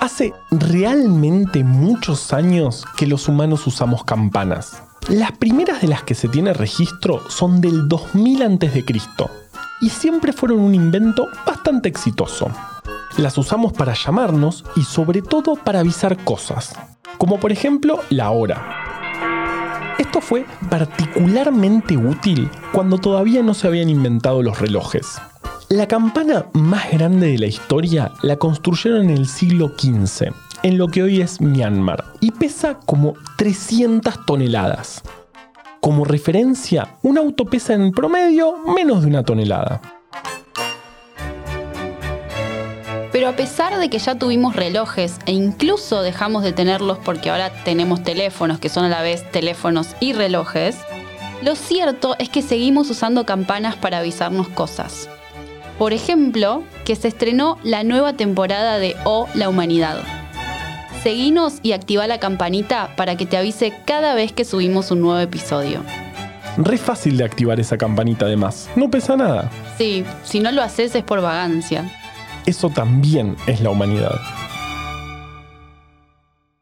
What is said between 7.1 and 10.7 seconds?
son del 2000 a.C. y siempre fueron